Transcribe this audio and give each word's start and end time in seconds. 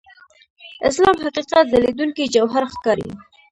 اسلام 0.89 1.15
حقیقت 1.25 1.63
ځلېدونکي 1.71 2.23
جوهر 2.35 2.63
ښکاري. 2.73 3.07